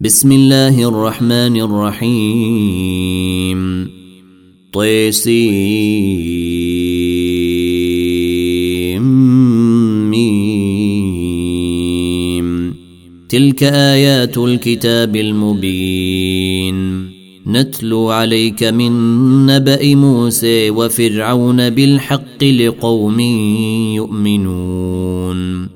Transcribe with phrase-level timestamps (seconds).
[0.00, 3.58] بسم الله الرحمن الرحيم.
[4.72, 6.34] طيسيم.
[13.28, 17.06] تلك آيات الكتاب المبين.
[17.46, 18.92] نتلو عليك من
[19.46, 23.20] نبأ موسى وفرعون بالحق لقوم
[23.94, 25.75] يؤمنون.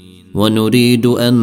[0.33, 1.33] ونريد أن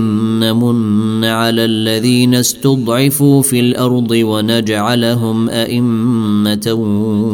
[0.40, 6.72] نمن على الذين استضعفوا في الأرض ونجعلهم أئمة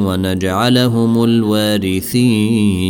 [0.07, 2.85] ونجعلهم الوارثين.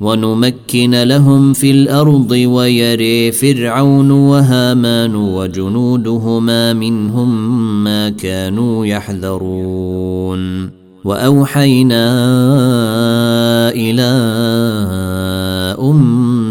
[0.00, 10.70] ونمكن لهم في الأرض ويري فرعون وهامان وجنودهما منهم ما كانوا يحذرون.
[11.04, 12.04] وأوحينا
[13.70, 14.10] إلى
[15.80, 16.37] ام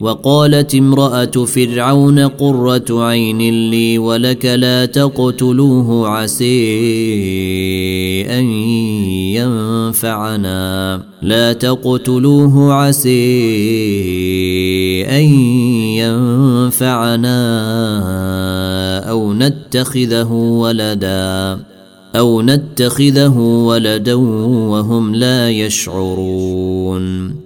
[0.00, 6.46] وقالت امرأة فرعون قرة عين لي ولك لا تقتلوه عسي
[8.38, 8.44] أن
[9.34, 11.02] ينفعنا.
[11.22, 13.10] لا تقتلوه عسي
[15.04, 15.24] أن
[15.96, 17.38] ينفعنا
[19.10, 21.58] أو نتخذه ولدا
[22.16, 27.45] أو نتخذه ولدا وهم لا يشعرون.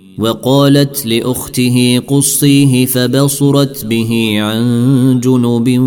[0.21, 5.79] وقالت لأخته قصيه فبصرت به عن جنب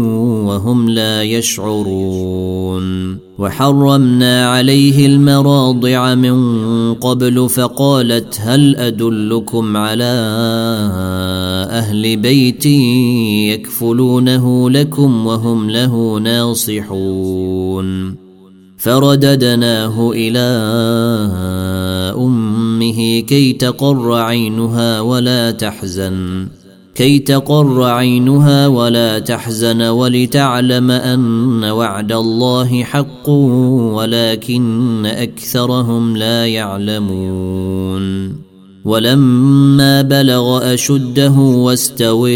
[0.46, 3.18] وهم لا يشعرون.
[3.38, 10.14] وحرمنا عليه المراضع من قبل فقالت هل أدلكم على
[11.70, 12.66] أهل بيت
[13.46, 18.14] يكفلونه لكم وهم له ناصحون.
[18.78, 20.38] فرددناه إلى
[22.74, 26.48] امه كي تقر عينها ولا تحزن.
[26.94, 38.34] كي تقر عينها ولا تحزن ولتعلم أن وعد الله حق ولكن أكثرهم لا يعلمون.
[38.84, 42.32] ولما بلغ أشده واستوي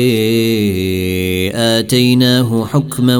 [1.54, 3.16] آتيناه حكما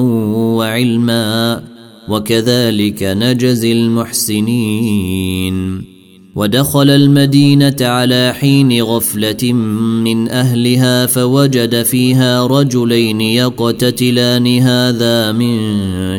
[0.57, 1.63] وعلما
[2.09, 5.19] وكذلك نجزي المحسنين.
[6.39, 9.53] ودخل المدينة على حين غفلة
[10.05, 15.59] من أهلها فوجد فيها رجلين يقتتلان هذا من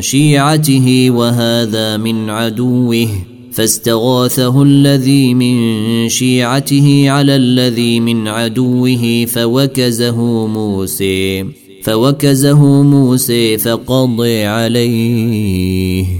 [0.00, 3.08] شيعته وهذا من عدوه.
[3.52, 11.44] فاستغاثه الذي من شيعته على الذي من عدوه فوكزه موسى
[11.82, 16.19] فوكزه موسى فقضي عليه.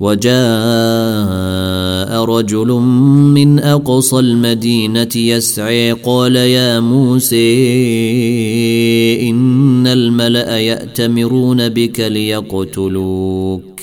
[0.00, 0.34] وجاء
[2.24, 2.66] رجل
[3.34, 7.70] من أقصى المدينة يسعي قال يا موسى
[9.30, 13.80] إن الملأ يأتمرون بك ليقتلوك.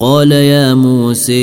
[0.00, 1.34] قال يا موسى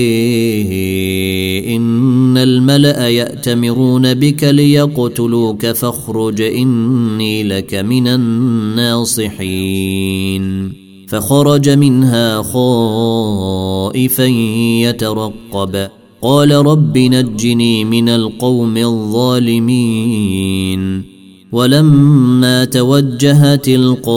[1.75, 9.27] إن الملأ يأتمرون بك ليقتلوك فاخرج إني لك من الناصحين.
[11.07, 14.25] فخرج منها خائفا
[14.83, 15.87] يترقب.
[16.21, 21.03] قال رب نجني من القوم الظالمين.
[21.51, 24.11] ولما توجه تلقاء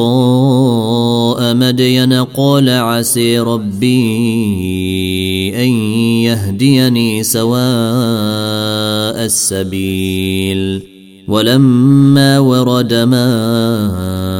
[1.54, 3.94] مدين قال عسي ربي
[5.64, 5.70] أن
[6.22, 7.60] يهديني سواء
[9.24, 10.82] السبيل.
[11.28, 14.39] ولما ورد ماء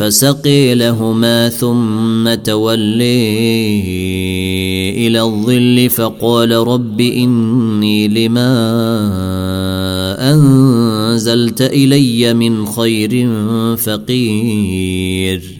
[0.00, 3.30] فسقي لهما ثم تولي
[5.06, 8.50] إلى الظل فقال رب إني لما
[10.32, 13.28] أنزلت إلي من خير
[13.76, 15.59] فقير.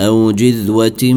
[0.00, 1.12] أو جذوة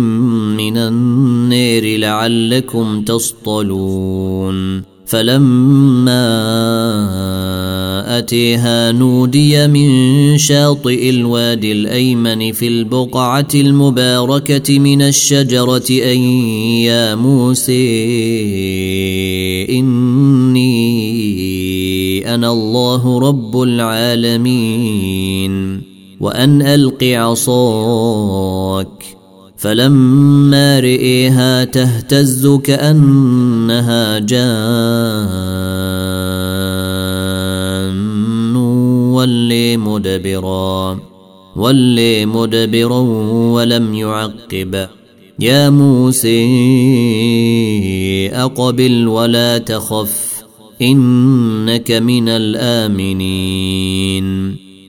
[0.58, 6.24] من النير لعلكم تصطلون فلما
[8.18, 16.18] أتيها نودي من شاطئ الوادي الأيمن في البقعة المباركة من الشجرة أن
[16.84, 17.84] يا موسى
[19.70, 20.74] إني
[22.36, 25.14] أنا الله رب العالمين
[26.24, 29.04] وأن ألق عصاك
[29.58, 34.56] فلما رئيها تهتز كأنها جان
[39.12, 41.00] ولي مدبرا
[41.56, 43.00] ولي مدبرا
[43.56, 44.88] ولم يعقب.
[45.40, 46.44] يا موسى
[48.34, 50.44] أقبل ولا تخف
[50.82, 53.84] إنك من الآمنين.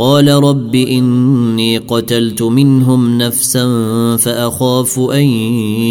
[0.00, 3.66] قال رب إني قتلت منهم نفسا
[4.16, 5.24] فأخاف أن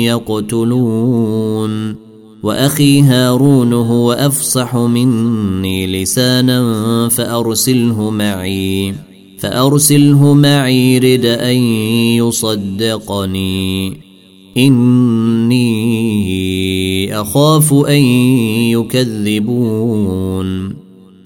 [0.10, 1.96] يقتلون.
[2.44, 8.94] وأخي هارون هو أفصح مني لسانا فأرسله معي
[9.40, 11.58] فأرسله معي رد أن
[12.18, 13.98] يصدقني.
[14.58, 15.62] إني
[17.22, 18.02] أخاف أن
[18.74, 20.89] يكذبون.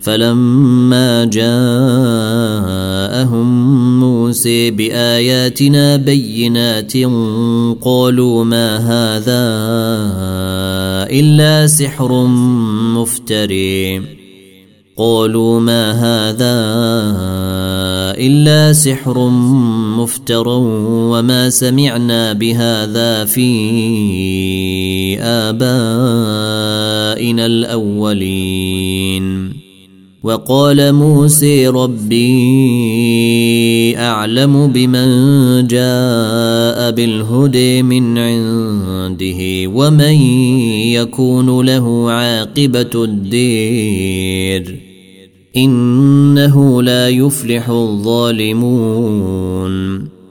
[0.00, 1.48] فلما جاءهم
[4.00, 6.92] موسى بآياتنا بينات
[7.82, 9.48] قالوا ما هذا
[11.10, 12.26] إلا سحر
[12.96, 14.02] مفتري.
[14.98, 16.54] قالوا ما هذا
[18.18, 19.28] إلا سحر
[19.98, 23.48] مفتر وما سمعنا بهذا في
[25.20, 25.86] آبائنا
[27.46, 28.78] الأولين.
[30.22, 32.28] وقال موسى ربي
[33.98, 35.08] أعلم بمن
[35.66, 40.20] جاء بالهدى من عنده ومن
[40.92, 44.80] يكون له عاقبة الدير
[45.56, 48.88] إنه لا يفلح الظالمون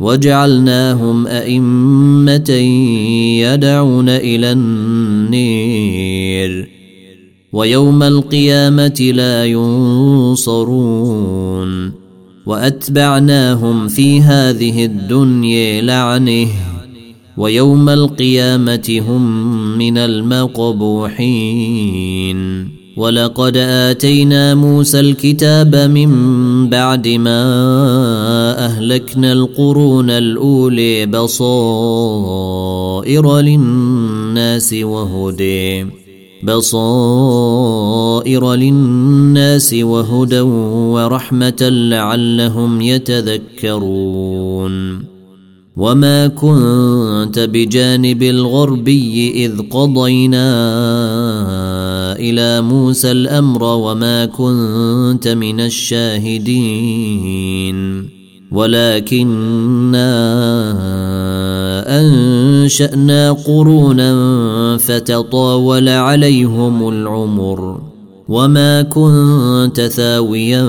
[0.00, 2.50] وجعلناهم أئمة
[3.40, 6.68] يدعون إلى النير.
[7.52, 10.76] ويوم القيامة لا ينصرون.
[12.46, 16.48] وأتبعناهم في هذه الدنيا لعنه.
[17.36, 21.16] ويوم القيامة هم من المقبوحين.
[22.96, 26.10] ولقد آتينا موسى الكتاب من
[26.70, 27.44] بعد ما
[28.64, 32.20] أهلكنا القرون الأولي بصائر
[33.40, 35.86] للناس وهدي
[36.42, 37.74] بصائر
[38.54, 44.36] للناس وهدى ورحمة لعلهم يتذكرون.
[45.76, 50.46] وما كنت بجانب الغربي إذ قضينا
[52.18, 56.96] إلى موسى الأمر وما كنت من الشاهدين.
[58.52, 60.10] ولكنا
[62.00, 64.12] أنشأنا قرونا
[64.76, 67.80] فتطاول عليهم العمر
[68.28, 70.64] وما كنت ثاويا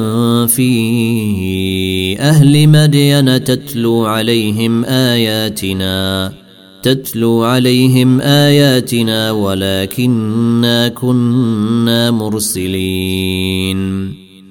[0.45, 6.46] في أهل مدين تتلو عليهم آياتنا.
[6.87, 13.77] تتلو عليهم آياتنا ولكنا كنا مرسلين.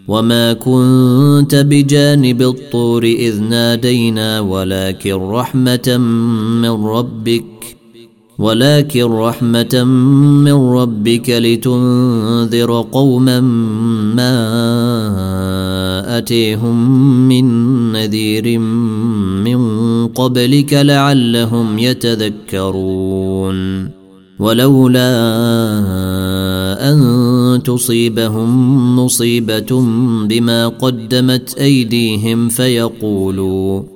[0.08, 5.96] وما كنت بجانب الطور إذ نادينا ولكن رحمة
[6.62, 7.55] من ربك
[8.38, 9.84] ولكن رحمة
[10.44, 13.40] من ربك لتنذر قوما
[14.16, 14.28] ما
[16.18, 16.90] أتيهم
[17.28, 17.46] من
[17.92, 19.58] نذير من
[20.06, 23.16] قبلك لعلهم يتذكرون.
[24.38, 25.12] ولولا
[26.92, 28.50] أن تصيبهم
[28.98, 29.80] مصيبة
[30.28, 33.95] بما قدمت أيديهم فيقولوا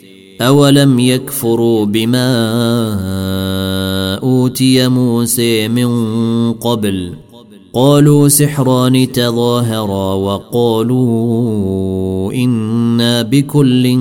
[0.41, 2.29] اولم يكفروا بما
[4.23, 5.91] اوتي موسى من
[6.53, 7.13] قبل
[7.73, 11.23] قالوا سحران تظاهرا وقالوا
[12.33, 13.99] أنا بكل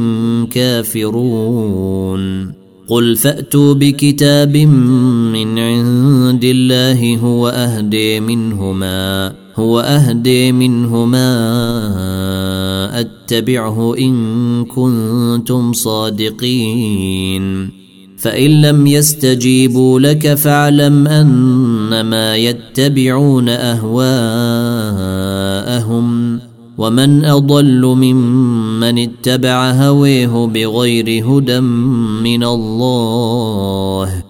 [0.50, 2.20] كافرون
[2.88, 11.30] قل فاتوا بكتاب من عند الله هو اهدي منهما هو أهدي منهما
[13.00, 17.70] أتبعه إن كنتم صادقين.
[18.18, 24.10] فإن لم يستجيبوا لك فاعلم أنما يتبعون أهواءهم.
[26.78, 34.29] ومن أضل ممن اتبع هويه بغير هدى من الله.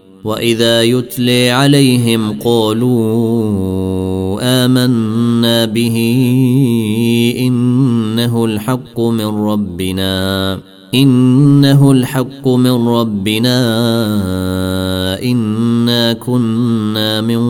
[0.23, 3.41] وإذا يتلي عليهم قالوا
[4.41, 5.97] آمنا به
[7.39, 10.59] إنه الحق من ربنا
[10.93, 13.59] إنه الحق من ربنا
[15.23, 17.41] إنا كنا من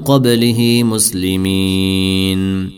[0.00, 2.77] قبله مسلمين.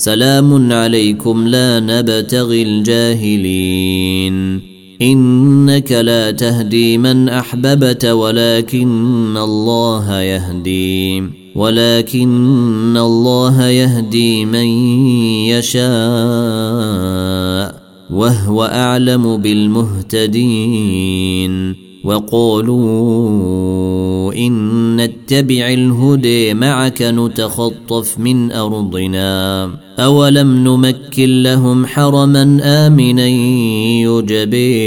[0.00, 4.60] سلام عليكم لا نبتغي الجاهلين.
[5.02, 11.22] إنك لا تهدي من أحببت ولكن الله يهدي.
[11.54, 14.66] ولكن الله يهدي من
[15.50, 15.88] يشاء
[18.10, 20.28] وهو أعلم بالمهتدين.
[22.08, 23.18] وقالوا
[24.34, 29.70] إن نتبع الهدي معك نتخطف من أرضنا.
[29.98, 33.26] أولم نمكن لهم حرما آمنا
[34.06, 34.78] يجبي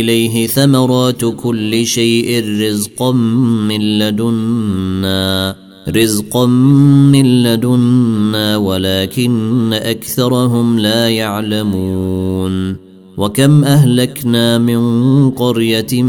[0.00, 5.56] إليه ثمرات كل شيء رزقا من لدنا
[5.88, 12.81] رزقا من لدنا ولكن أكثرهم لا يعلمون.
[13.16, 16.02] وكم أهلكنا من قرية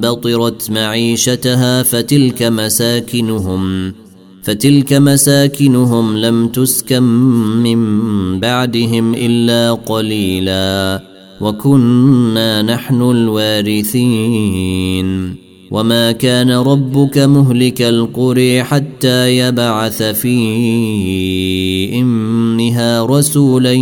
[0.00, 3.92] بطرت معيشتها فتلك مساكنهم
[4.42, 7.02] فتلك مساكنهم لم تسكن
[7.62, 7.80] من
[8.40, 11.02] بعدهم إلا قليلا
[11.40, 14.68] وكنا نحن الوارثين.
[15.70, 20.38] وما كان ربك مهلك القري حتى يبعث في
[22.68, 23.72] امها رسولا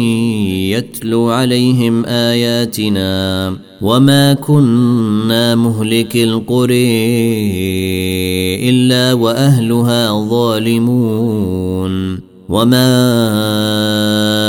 [0.70, 6.96] يتلو عليهم آياتنا وما كنا مهلك القري
[8.70, 12.88] إلا وأهلها ظالمون وما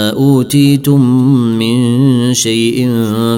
[0.10, 1.02] أوتيتم
[1.60, 2.90] من شيء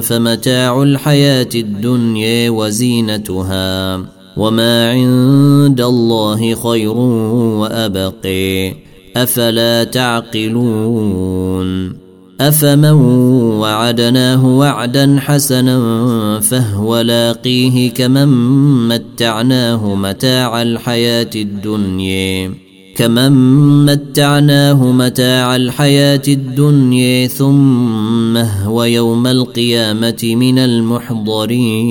[0.02, 4.00] فمتاع الحياة الدنيا وزينتها
[4.36, 6.96] وما عند الله خير
[7.60, 11.30] وأبقي أفلا تعقلون
[12.40, 12.92] أفمن
[13.60, 18.28] وعدناه وعدا حسنا فهو لاقيه كمن
[18.88, 22.54] متعناه متاع الحياة الدنيا
[22.96, 23.32] كمن
[23.86, 31.90] متعناه متاع الحياة الدنيا ثم هو يوم القيامة من المحضرين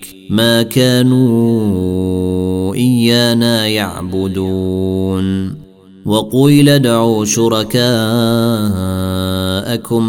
[0.31, 5.55] ما كانوا إيانا يعبدون.
[6.05, 7.83] وقيل ادعوا شركاءكم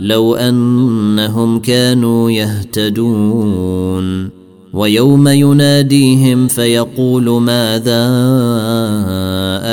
[0.00, 4.30] لو أنهم كانوا يهتدون.
[4.72, 8.06] ويوم يناديهم فيقول ماذا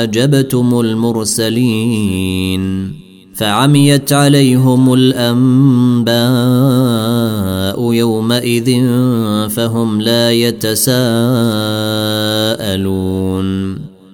[0.02, 2.64] أجبتم المرسلين؟
[3.34, 6.14] فعميت عليهم الأنباء
[7.92, 8.86] يومئذ
[9.48, 11.04] فهم لا يتساءلون.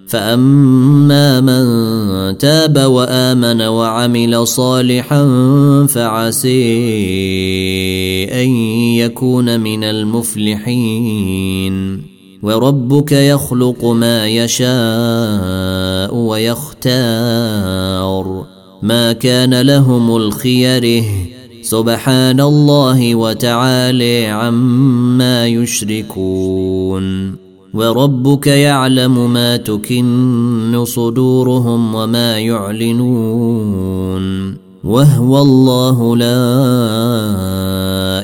[0.09, 5.27] فأما من تاب وآمن وعمل صالحا
[5.89, 6.75] فعسي
[8.43, 8.49] أن
[8.97, 11.31] يكون من المفلحين.
[12.43, 17.71] وربك يخلق ما يشاء ويختار.
[18.83, 21.05] ما كان لهم الخيره
[21.63, 27.37] سبحان الله وتعالى عما يشركون.
[27.75, 34.21] وربك يعلم ما تكن صدورهم وما يعلنون.
[34.85, 36.43] وهو الله لا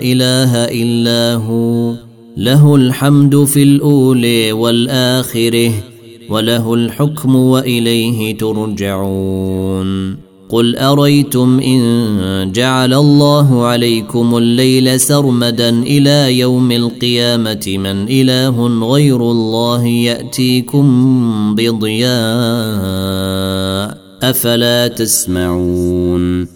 [0.02, 1.94] إله إلا هو.
[2.36, 5.72] له الحمد في الأولى والآخرة
[6.30, 10.25] وله الحكم وإليه ترجعون.
[10.48, 19.86] قل أريتم إن جعل الله عليكم الليل سرمدا إلى يوم القيامة من إله غير الله
[19.86, 20.84] يأتيكم
[21.54, 22.06] بضياء
[24.22, 26.55] أفلا تسمعون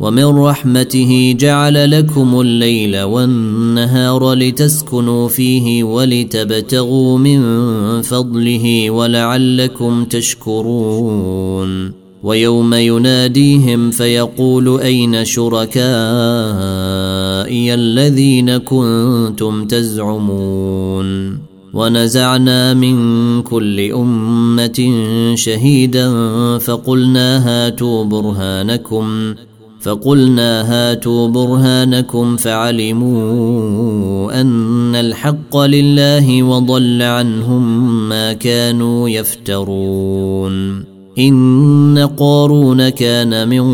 [0.00, 7.42] ومن رحمته جعل لكم الليل والنهار لتسكنوا فيه ولتبتغوا من
[8.02, 11.92] فضله ولعلكم تشكرون.
[12.22, 15.80] ويوم يناديهم فيقول أين شركائي
[17.74, 21.38] الذين كنتم تزعمون؟
[21.74, 26.08] ونزعنا من كل أمة شهيدا
[26.58, 29.34] فقلنا هاتوا برهانكم.
[29.80, 33.20] فقلنا هاتوا برهانكم فعلموا
[34.40, 40.84] أن الحق لله وضل عنهم ما كانوا يفترون.
[41.18, 43.64] إن قارون كان من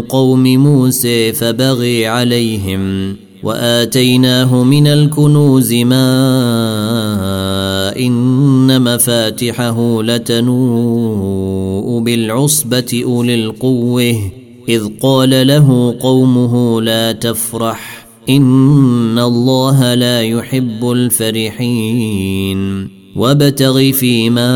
[0.00, 6.06] قوم موسى فبغي عليهم وآتيناه من الكنوز ما
[7.98, 14.35] إن مفاتحه لتنوء بالعصبة أولي القوة.
[14.68, 22.88] إذ قال له قومه لا تفرح إن الله لا يحب الفرحين.
[23.16, 24.52] وابتغ فيما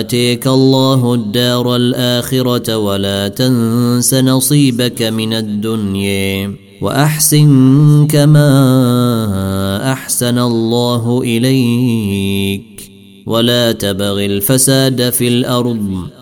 [0.00, 12.90] آتيك الله الدار الآخرة ولا تنس نصيبك من الدنيا وأحسن كما أحسن الله إليك.
[13.26, 16.21] ولا تبغ الفساد في الأرض.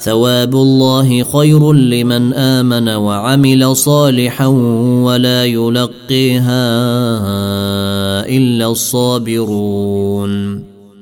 [0.00, 4.46] ثواب الله خير لمن آمن وعمل صالحا
[5.04, 6.64] ولا يلقيها
[8.26, 10.69] إلا الصابرون.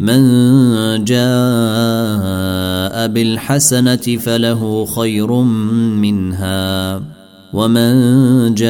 [0.00, 5.32] من جاء بالحسنة فله خير
[6.02, 7.02] منها
[7.52, 7.94] ومن
[8.54, 8.68] جاء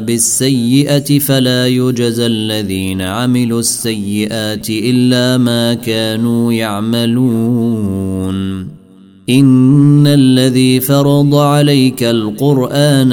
[0.00, 8.10] بالسيئة فلا يجزى الذين عملوا السيئات إلا ما كانوا يعملون.
[9.30, 13.12] إن الذي فرض عليك القرآن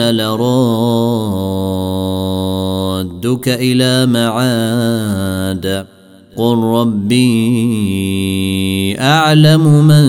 [3.02, 5.86] لرادك إلى معاد
[6.38, 7.20] قل ربي
[9.00, 10.04] اعلم من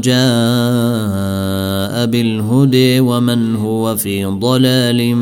[0.00, 0.16] جاء
[2.06, 5.16] بالهدى ومن هو في ضلال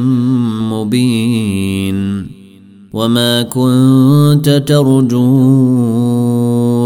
[0.73, 2.38] مبين
[2.99, 5.19] وما كنت ترجو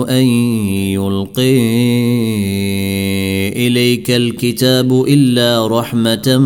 [0.04, 0.24] ان
[0.92, 1.58] يلقي
[3.66, 6.38] اليك الكتاب الا رحمه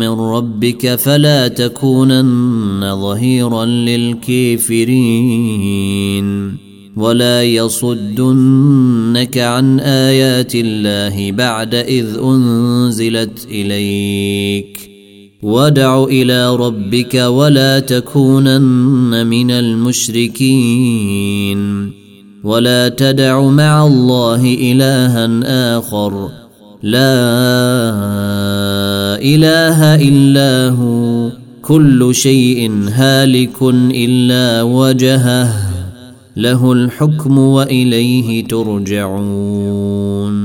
[0.00, 4.90] من ربك فلا تكونن ظهيرا للكافرين
[6.96, 14.89] ولا يصدنك عن ايات الله بعد اذ انزلت اليك
[15.42, 21.00] ودع إلى ربك ولا تكونن من المشركين
[22.44, 26.28] ولا تدع مع الله الها اخر
[26.82, 27.20] لا
[29.20, 31.30] اله الا هو
[31.62, 33.62] كل شيء هالك
[33.94, 35.70] الا وجهه
[36.36, 40.39] له الحكم واليه ترجعون